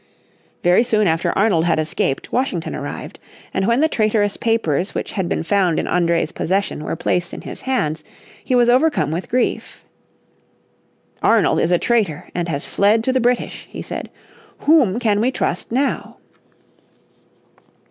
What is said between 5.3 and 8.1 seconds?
found in André's possession were placed in his hands